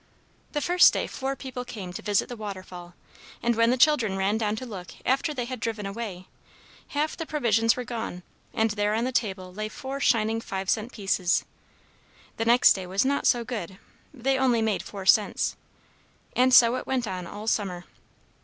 [0.53, 2.95] The first day four people came to visit the waterfall;
[3.43, 6.25] and when the children ran down to look, after they had driven away,
[6.87, 10.91] half the provisions were gone, and there on the table lay four shining five cent
[10.91, 11.45] pieces!
[12.37, 13.77] The next day was not so good;
[14.11, 15.55] they only made four cents.
[16.35, 17.85] And so it went on all summer.